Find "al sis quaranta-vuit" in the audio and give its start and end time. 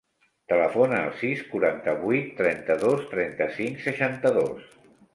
1.07-2.33